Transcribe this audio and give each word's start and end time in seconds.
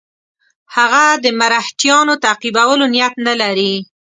هغه 0.75 1.03
د 1.23 1.25
مرهټیانو 1.39 2.13
تعقیبولو 2.25 2.83
نیت 2.93 3.13
نه 3.27 3.33
لري. 3.41 3.73